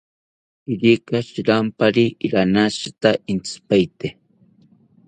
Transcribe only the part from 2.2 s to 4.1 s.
ranashita intzipaete